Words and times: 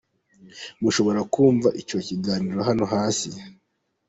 Mushobora 0.81 1.21
kumva 1.33 1.69
icyo 1.81 1.97
kiganiro 2.07 2.59
hano 2.69 2.85
hasi 2.93 3.29